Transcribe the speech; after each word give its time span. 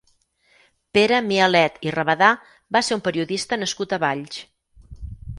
Pere 0.97 1.17
Mialet 1.25 1.75
i 1.87 1.91
Rabadà 1.95 2.29
va 2.77 2.81
ser 2.87 2.97
un 2.99 3.03
periodista 3.09 3.59
nascut 3.65 3.93
a 3.93 4.01
Valls. 4.05 4.41